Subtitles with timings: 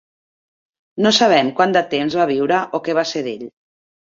[1.05, 3.47] No sabem quant de temps va viure o què va ser d'ell.